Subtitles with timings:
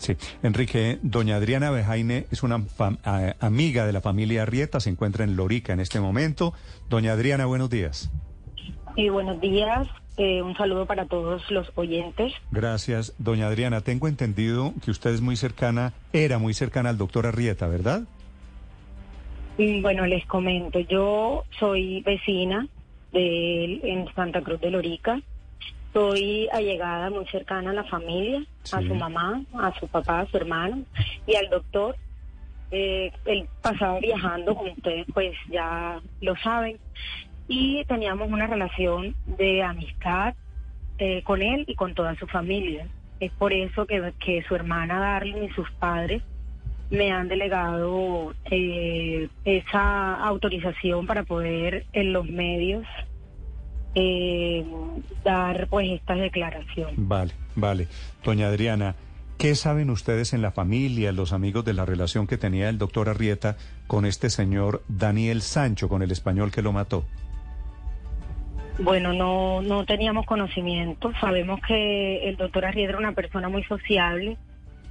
[0.00, 2.64] Sí, Enrique, doña Adriana Bejaine es una
[3.04, 6.54] a- amiga de la familia Arrieta, se encuentra en Lorica en este momento.
[6.88, 8.10] Doña Adriana, buenos días.
[8.96, 12.32] Y buenos días, eh, un saludo para todos los oyentes.
[12.50, 13.12] Gracias.
[13.18, 17.66] Doña Adriana, tengo entendido que usted es muy cercana, era muy cercana al doctor Arrieta,
[17.66, 18.04] ¿verdad?
[19.58, 22.66] Y bueno, les comento, yo soy vecina
[23.12, 25.20] de él en Santa Cruz de Lorica.
[25.92, 30.36] Soy allegada muy cercana a la familia, a su mamá, a su papá, a su
[30.36, 30.84] hermano
[31.26, 31.96] y al doctor.
[32.70, 36.78] Eh, él pasaba viajando, como ustedes pues ya lo saben,
[37.48, 40.34] y teníamos una relación de amistad
[40.98, 42.86] eh, con él y con toda su familia.
[43.18, 46.22] Es por eso que, que su hermana Darlene y sus padres
[46.90, 52.84] me han delegado eh, esa autorización para poder en los medios
[53.94, 54.64] eh,
[55.24, 56.92] dar pues esta declaración.
[56.96, 57.88] Vale, vale.
[58.24, 58.94] Doña Adriana,
[59.38, 63.08] ¿qué saben ustedes en la familia, los amigos de la relación que tenía el doctor
[63.08, 67.04] Arrieta con este señor Daniel Sancho, con el español que lo mató?
[68.78, 71.12] Bueno, no, no teníamos conocimiento.
[71.20, 74.36] Sabemos que el doctor Arrieta era una persona muy sociable,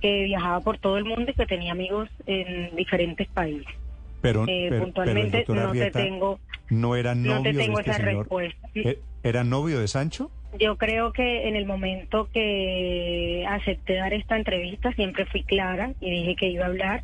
[0.02, 3.73] que viajaba por todo el mundo y que tenía amigos en diferentes países.
[4.22, 6.39] Pero, Eh, pero- puntualmente no te tengo,
[6.70, 8.17] no era novio no te de tengo este esa señor.
[8.23, 8.67] respuesta.
[8.76, 10.31] Eh, ¿Era novio de Sancho?
[10.59, 16.09] Yo creo que en el momento que acepté dar esta entrevista siempre fui clara y
[16.09, 17.03] dije que iba a hablar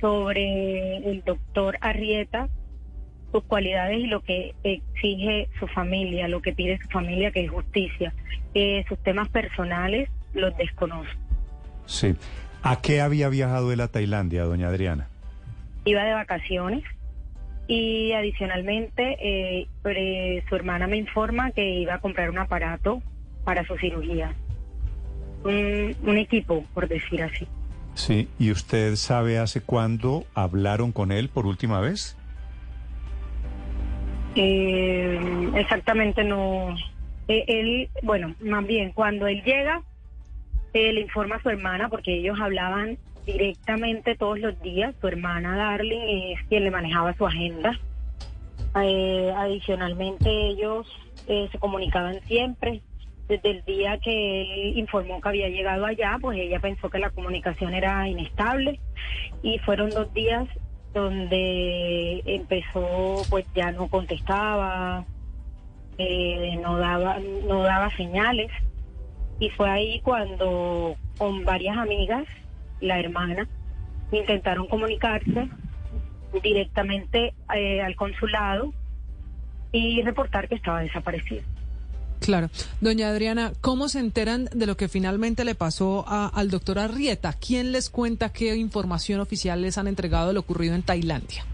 [0.00, 2.48] sobre el doctor Arrieta,
[3.32, 7.50] sus cualidades y lo que exige su familia, lo que pide su familia, que es
[7.50, 8.12] justicia.
[8.54, 11.12] Eh, sus temas personales los desconozco.
[11.86, 12.14] Sí.
[12.62, 15.08] ¿A qué había viajado él a Tailandia, doña Adriana?
[15.86, 16.84] Iba de vacaciones
[17.68, 23.02] y adicionalmente eh, su hermana me informa que iba a comprar un aparato
[23.44, 24.34] para su cirugía.
[25.44, 27.46] Un, un equipo, por decir así.
[27.94, 28.28] Sí.
[28.38, 32.16] ¿Y usted sabe hace cuándo hablaron con él por última vez?
[34.34, 35.18] Eh,
[35.54, 36.76] exactamente no.
[37.26, 39.82] eh, él, bueno, más bien, cuando él llega,
[40.74, 44.94] eh, le informa a su hermana, porque ellos hablaban directamente todos los días.
[45.00, 47.78] Su hermana Darling es quien le manejaba su agenda.
[48.80, 50.86] Eh, adicionalmente, ellos
[51.26, 52.80] eh, se comunicaban siempre.
[53.28, 57.10] Desde el día que él informó que había llegado allá, pues ella pensó que la
[57.10, 58.78] comunicación era inestable
[59.42, 60.46] y fueron dos días
[60.94, 65.04] donde empezó, pues ya no contestaba,
[65.98, 68.50] eh, no daba, no daba señales
[69.38, 72.24] y fue ahí cuando con varias amigas,
[72.80, 73.48] la hermana,
[74.12, 75.48] intentaron comunicarse
[76.42, 78.72] directamente eh, al consulado
[79.72, 81.42] y reportar que estaba desaparecido.
[82.20, 82.48] Claro.
[82.80, 87.34] Doña Adriana, ¿cómo se enteran de lo que finalmente le pasó a- al doctor Arrieta?
[87.34, 91.44] ¿Quién les cuenta qué información oficial les han entregado de lo ocurrido en Tailandia?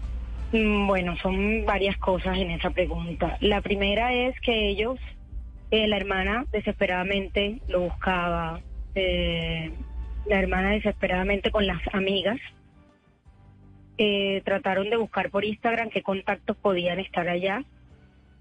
[0.53, 3.37] Mm, Bueno, son varias cosas en esa pregunta.
[3.41, 4.99] La primera es que ellos,
[5.71, 8.61] eh, la hermana desesperadamente lo buscaba,
[8.95, 9.73] eh,
[10.25, 12.37] la hermana desesperadamente con las amigas,
[13.97, 17.63] eh, trataron de buscar por Instagram qué contactos podían estar allá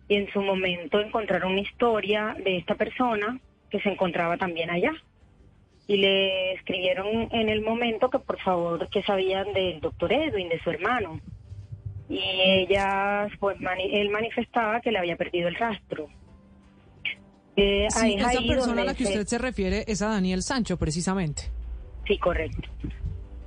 [0.09, 3.39] y en su momento encontraron una historia de esta persona
[3.71, 4.93] que se encontraba también allá.
[5.87, 10.61] Y le escribieron en el momento que por favor que sabían del doctor Edwin, de
[10.61, 11.21] su hermano
[12.09, 16.09] y ella pues mani- él manifestaba que le había perdido el rastro.
[17.57, 21.43] Eh, Sí, esa persona a la que usted se refiere es a Daniel Sancho, precisamente.
[22.07, 22.69] Sí, correcto.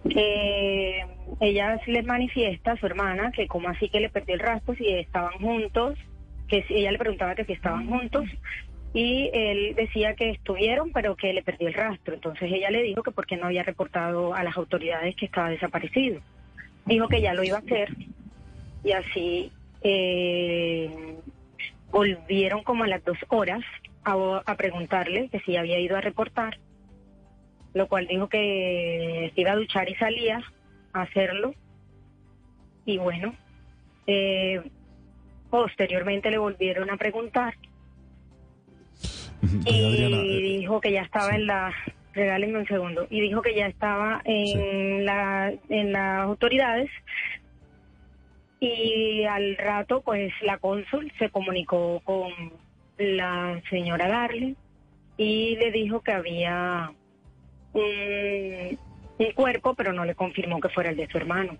[0.09, 1.03] Eh,
[1.39, 4.75] ella sí les manifiesta a su hermana que como así que le perdió el rastro
[4.75, 5.97] si estaban juntos,
[6.47, 8.25] que si- ella le preguntaba que si estaban juntos
[8.93, 12.13] y él decía que estuvieron pero que le perdió el rastro.
[12.13, 16.21] Entonces ella le dijo que porque no había reportado a las autoridades que estaba desaparecido.
[16.85, 17.89] Dijo que ya lo iba a hacer
[18.83, 19.51] y así
[19.81, 21.17] eh,
[21.91, 23.61] volvieron como a las dos horas
[24.03, 26.57] a, a preguntarle que si había ido a reportar
[27.75, 30.41] lo cual dijo que se iba a duchar y salía
[30.93, 31.53] a hacerlo.
[32.85, 33.35] Y bueno,
[34.07, 34.63] eh,
[35.51, 37.53] posteriormente le volvieron a preguntar
[39.65, 41.35] y Adriana, eh, dijo que ya estaba sí.
[41.35, 41.73] en la
[42.13, 43.07] regálenme un segundo.
[43.09, 46.89] Y dijo que ya estaba en, la, en las autoridades.
[48.59, 52.31] Y al rato, pues la cónsul se comunicó con
[52.97, 54.55] la señora Darling
[55.17, 56.91] y le dijo que había
[57.75, 58.79] un,
[59.19, 61.57] un cuerpo, pero no le confirmó que fuera el de su hermano.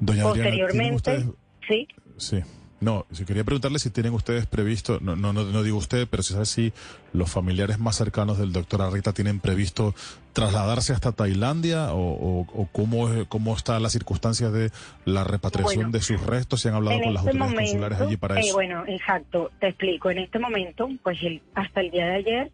[0.00, 1.26] Doña Adriana, ¿tienen Posteriormente, ustedes-
[1.68, 1.88] sí.
[2.16, 2.42] Sí.
[2.80, 6.22] No, si quería preguntarle si tienen ustedes previsto, no, no, no, no digo usted, pero
[6.22, 6.72] si sabe si
[7.12, 9.96] los familiares más cercanos del doctor Arrieta tienen previsto
[10.32, 14.70] trasladarse hasta Tailandia o, o, o cómo, es, cómo está la circunstancia de
[15.04, 18.00] la repatriación Bueno, de sus restos, si han hablado con las este autoridades momento, consulares
[18.00, 18.54] allí para eh, eso.
[18.54, 20.10] bueno, exacto, te explico.
[20.12, 22.52] En este momento, pues el- hasta el día de ayer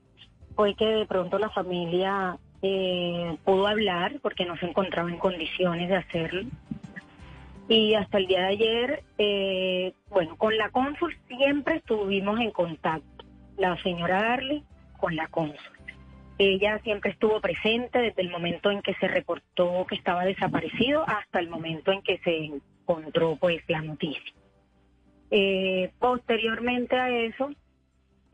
[0.54, 5.88] fue que de pronto la familia eh, pudo hablar porque no se encontraba en condiciones
[5.88, 6.48] de hacerlo.
[7.68, 13.24] Y hasta el día de ayer, eh, bueno, con la cónsul siempre estuvimos en contacto.
[13.56, 14.64] La señora Darly
[14.98, 15.74] con la cónsul.
[16.38, 21.38] Ella siempre estuvo presente desde el momento en que se reportó que estaba desaparecido hasta
[21.38, 24.32] el momento en que se encontró pues la noticia.
[25.30, 27.50] Eh, posteriormente a eso,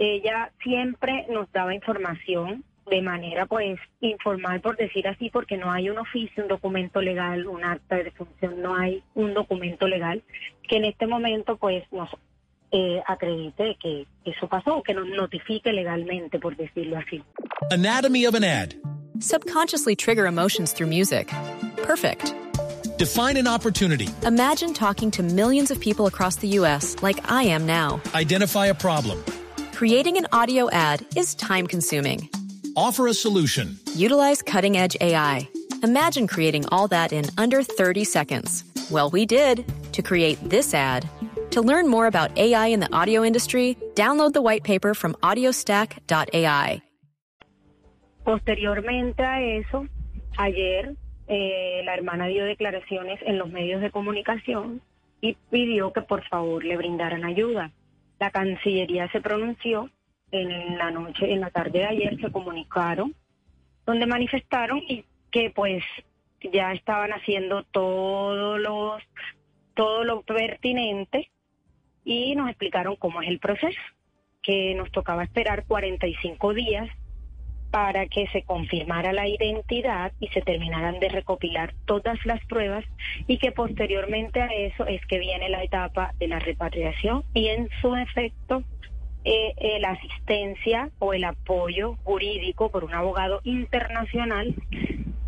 [0.00, 5.90] ella siempre nos daba información de manera pues informal por decir así porque no hay
[5.90, 10.22] un oficio, un documento legal, un acta de defunción, no hay un documento legal
[10.68, 12.08] que en este momento pues nos
[12.72, 17.22] eh, acredite que eso pasó o que nos notifique legalmente por decirlo así.
[17.70, 18.74] Anatomy of an ad.
[19.20, 21.28] Subconsciously trigger emotions through music.
[21.82, 22.34] Perfect.
[22.96, 24.08] Define an opportunity.
[24.26, 26.96] Imagine talking to millions of people across the U.S.
[27.02, 28.00] like I am now.
[28.14, 29.22] Identify a problem.
[29.80, 32.28] Creating an audio ad is time consuming.
[32.76, 33.78] Offer a solution.
[33.94, 35.48] Utilize cutting edge AI.
[35.82, 38.62] Imagine creating all that in under 30 seconds.
[38.90, 41.08] Well, we did to create this ad.
[41.52, 46.82] To learn more about AI in the audio industry, download the white paper from audiostack.ai.
[48.22, 49.86] Posteriormente a eso,
[50.36, 50.94] ayer
[51.26, 54.82] eh, la hermana dio declaraciones en los medios de comunicación
[55.22, 57.72] y pidió que por favor le brindaran ayuda.
[58.20, 59.90] La Cancillería se pronunció
[60.30, 63.14] en la noche, en la tarde de ayer se comunicaron,
[63.86, 65.82] donde manifestaron y que pues
[66.52, 69.02] ya estaban haciendo todos los
[69.74, 71.30] todo lo pertinente
[72.04, 73.80] y nos explicaron cómo es el proceso,
[74.42, 76.90] que nos tocaba esperar 45 días
[77.70, 82.84] para que se confirmara la identidad y se terminaran de recopilar todas las pruebas
[83.26, 87.68] y que posteriormente a eso es que viene la etapa de la repatriación y en
[87.80, 88.64] su efecto
[89.24, 94.54] eh, eh, la asistencia o el apoyo jurídico por un abogado internacional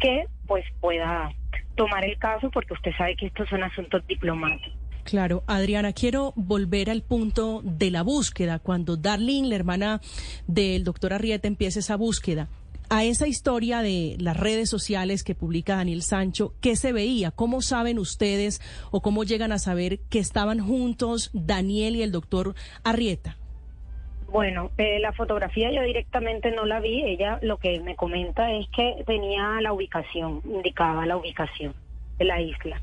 [0.00, 1.30] que pues pueda
[1.76, 4.81] tomar el caso porque usted sabe que estos son asuntos diplomáticos.
[5.04, 8.58] Claro, Adriana, quiero volver al punto de la búsqueda.
[8.58, 10.00] Cuando Darlene, la hermana
[10.46, 12.49] del doctor Arrieta, empieza esa búsqueda,
[12.88, 17.31] a esa historia de las redes sociales que publica Daniel Sancho, ¿qué se veía?
[17.31, 18.60] ¿Cómo saben ustedes
[18.90, 22.54] o cómo llegan a saber que estaban juntos Daniel y el doctor
[22.84, 23.38] Arrieta?
[24.31, 27.02] Bueno, eh, la fotografía yo directamente no la vi.
[27.02, 31.75] Ella lo que me comenta es que tenía la ubicación, indicaba la ubicación
[32.19, 32.81] de la isla.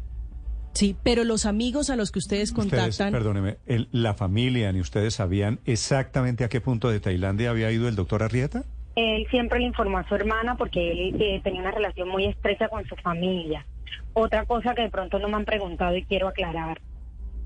[0.80, 4.80] Sí, pero los amigos a los que ustedes Ustedes, contactan, perdóneme, el- la familia ni
[4.80, 8.64] ustedes sabían exactamente a qué punto de Tailandia había ido el doctor Arrieta?
[8.96, 12.70] Él siempre le informó a su hermana porque él eh, tenía una relación muy estrecha
[12.70, 13.66] con su familia.
[14.14, 16.80] Otra cosa que de pronto no me han preguntado y quiero aclarar.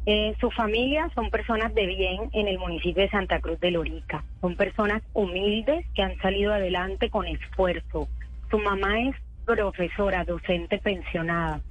[0.06, 4.24] Eh, su familia son personas de bien en el municipio de Santa Cruz de Lorica.
[4.42, 8.08] Son personas humildes que han salido adelante con esfuerzo.
[8.52, 11.62] Su mamá es profesora, docente pensionada,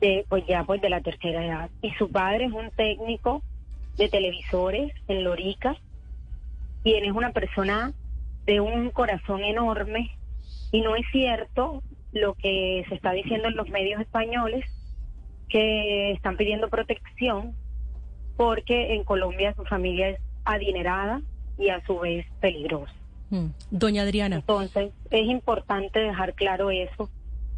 [0.00, 1.70] de, pues ya pues de la tercera edad.
[1.82, 3.42] Y su padre es un técnico
[3.96, 5.76] de televisores en Lorica,
[6.82, 7.92] quien es una persona
[8.44, 10.10] de un corazón enorme
[10.70, 14.64] y no es cierto lo que se está diciendo en los medios españoles
[15.48, 17.54] que están pidiendo protección
[18.36, 21.22] porque en Colombia su familia es adinerada
[21.58, 22.92] y a su vez peligrosa.
[23.30, 23.46] Mm.
[23.70, 27.10] doña Adriana, Entonces es importante dejar claro eso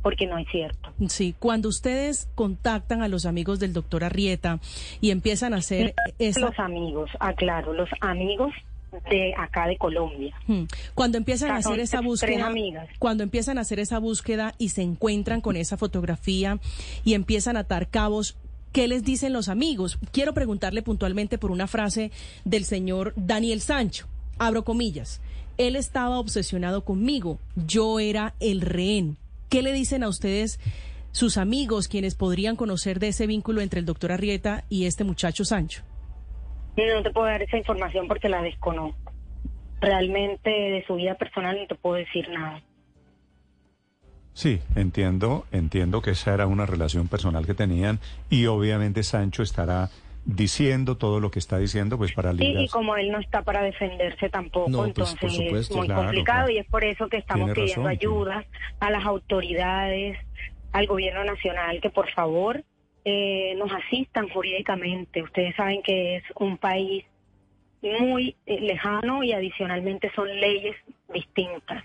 [0.09, 0.91] porque no es cierto.
[1.09, 4.59] Sí, cuando ustedes contactan a los amigos del doctor Arrieta
[5.03, 6.41] y empiezan a hacer esa...
[6.41, 8.55] Los amigos, aclaro, los amigos
[9.11, 10.35] de acá de Colombia.
[10.47, 10.63] Hmm.
[10.95, 12.51] Cuando empiezan a Ah, hacer esa búsqueda,
[12.99, 16.59] cuando empiezan a hacer esa búsqueda y se encuentran con esa fotografía
[17.05, 18.39] y empiezan a atar cabos,
[18.73, 19.99] ¿qué les dicen los amigos?
[20.11, 22.13] Quiero preguntarle puntualmente por una frase
[22.47, 24.07] del señor Daniel Sancho.
[24.39, 25.21] Abro comillas.
[25.59, 27.39] Él estaba obsesionado conmigo.
[27.67, 29.19] Yo era el rehén.
[29.49, 30.61] ¿Qué le dicen a ustedes
[31.11, 35.45] sus amigos, quienes podrían conocer de ese vínculo entre el doctor Arrieta y este muchacho
[35.45, 35.83] Sancho?
[36.77, 39.13] No te puedo dar esa información porque la desconozco.
[39.81, 42.63] realmente de su vida personal no te puedo decir nada.
[44.33, 47.99] Sí, entiendo, entiendo que esa era una relación personal que tenían
[48.31, 49.91] y obviamente Sancho estará
[50.31, 52.65] diciendo todo lo que está diciendo pues para Sí, ligas.
[52.65, 56.39] y como él no está para defenderse tampoco, No, pues, entonces es muy Claro, complicado
[56.47, 56.51] claro.
[56.53, 58.45] y es por eso que estamos Tiene pidiendo razón, ayuda
[58.79, 60.19] a las autoridades,
[60.73, 62.63] al gobierno nacional, que por favor
[63.07, 65.23] eh, nos asistan jurídicamente.
[65.23, 67.05] Ustedes saben que es un país
[67.81, 70.77] muy eh, lejano y adicionalmente son leyes
[71.15, 71.83] distintas.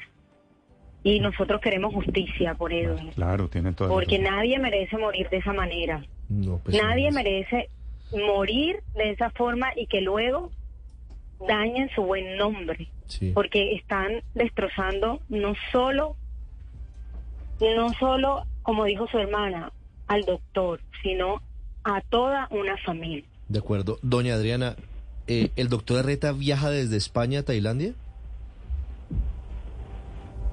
[1.02, 4.36] Y nosotros queremos justicia por Edwin, Claro, tienen toda porque razón.
[4.36, 6.04] nadie merece morir de esa manera.
[6.28, 7.16] No, pues, Nadie no.
[7.16, 7.70] merece
[8.14, 10.52] morir de esa forma y que luego
[11.48, 13.32] dañen su buen nombre, Sí.
[13.34, 16.16] porque están destrozando no solo,
[17.60, 19.72] no solo, como dijo su hermana,
[20.08, 21.42] al doctor, sino
[21.84, 23.26] a toda una familia.
[23.50, 24.00] De acuerdo.
[24.02, 24.76] Doña Adriana,
[25.28, 27.94] eh, ¿el doctor Arreta viaja desde España a Tailandia?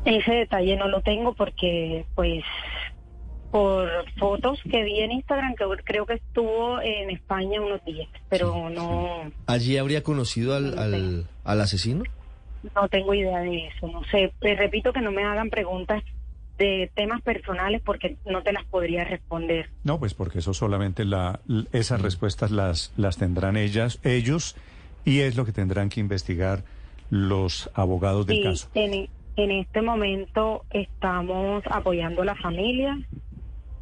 [0.04, 2.42] Ese detalle no lo tengo porque, pues,
[3.50, 3.88] por
[4.18, 9.32] fotos que vi en Instagram, que creo que estuvo en España unos días, pero no,
[9.46, 12.04] ¿Allí habría conocido al, al, al asesino?
[12.74, 14.32] No tengo idea de eso, no sé.
[14.40, 16.02] Les repito que no me hagan preguntas
[16.58, 19.70] de temas personales porque no te las podría responder.
[19.82, 21.40] No, pues porque eso solamente la,
[21.72, 24.56] esas respuestas las, las tendrán ellas, ellos,
[25.04, 26.62] y es lo que tendrán que investigar
[27.08, 28.68] los abogados del caso.
[28.74, 32.98] en, en este momento estamos apoyando a la familia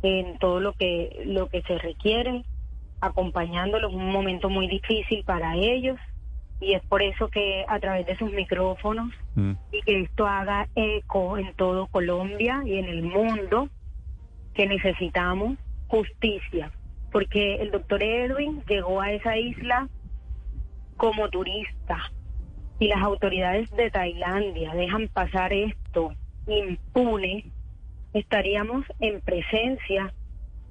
[0.08, 2.44] en todo lo que lo que se requiere,
[3.00, 5.98] acompañándolos un momento muy difícil para ellos
[6.60, 9.52] y es por eso que a través de sus micrófonos Mm.
[9.70, 13.68] y que esto haga eco en todo Colombia y en el mundo
[14.52, 16.72] que necesitamos justicia,
[17.12, 19.88] porque el doctor Edwin llegó a esa isla
[20.96, 21.98] como turista
[22.80, 26.12] y las autoridades de Tailandia dejan pasar esto
[26.48, 27.44] impune,
[28.12, 30.12] estaríamos en presencia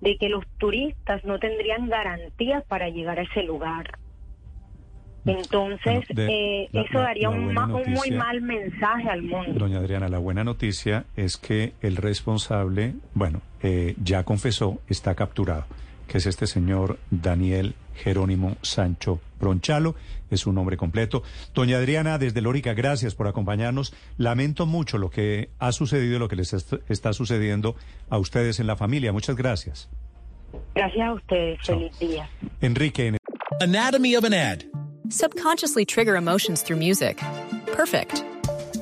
[0.01, 3.98] de que los turistas no tendrían garantías para llegar a ese lugar.
[5.25, 6.27] Entonces, Bueno, de-
[6.63, 9.60] eh, la- eso daría un, ma- un muy mal mensaje al mundo.
[9.60, 15.65] Doña Adriana, la buena noticia es que el responsable, bueno, eh, ya confesó, está capturado,
[16.08, 19.96] que es este señor Daniel Jerónimo Sancho Bronchalo,
[20.29, 21.24] es su nombre completo.
[21.53, 23.94] Doña Adriana, desde Lórica, gracias por acompañarnos.
[24.17, 27.75] Lamento mucho lo que ha sucedido, lo que les est- está sucediendo
[28.10, 29.12] a ustedes en la familia.
[29.12, 29.89] Muchas gracias.
[30.75, 31.60] Gracias a ustedes.
[31.65, 32.29] Feliz día.
[32.62, 33.17] Enrique, en
[33.62, 34.63] Anatomy of an ad.
[35.10, 37.17] Subconsciously trigger emotions through music.
[37.75, 38.24] Perfect.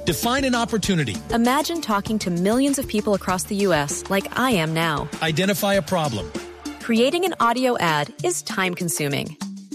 [0.05, 1.15] Define an opportunity.
[1.33, 4.03] Imagine talking to millions of people across the U.S.
[4.09, 5.07] like I am now.
[5.23, 6.25] Identify a problem.
[6.81, 9.35] Creating an audio ad is time consuming.